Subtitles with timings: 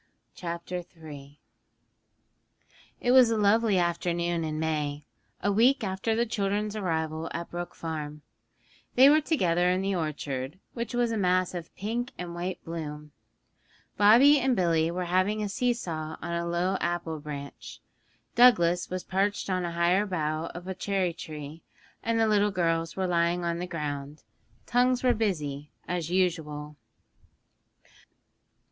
[0.33, 1.37] CHAPTER III Was it an Angel?
[3.01, 5.05] It was a lovely afternoon in May,
[5.43, 8.23] a week after the children's arrival at Brook Farm.
[8.95, 13.11] They were together in the orchard, which was a mass of pink and white bloom.
[13.95, 17.79] Bobby and Billy were having a see saw on a low apple branch;
[18.33, 21.61] Douglas was perched on a higher bough of a cherry tree,
[22.01, 24.23] and the little girls were lying on the ground.
[24.65, 26.75] Tongues were busy, as usual.